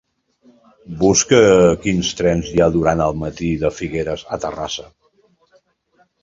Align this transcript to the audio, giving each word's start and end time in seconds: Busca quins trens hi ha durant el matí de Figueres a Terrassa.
Busca 1.01 1.41
quins 1.83 2.09
trens 2.21 2.49
hi 2.53 2.63
ha 2.63 2.69
durant 2.77 3.03
el 3.07 3.19
matí 3.25 3.51
de 3.65 3.71
Figueres 3.81 4.25
a 4.37 4.41
Terrassa. 4.47 4.89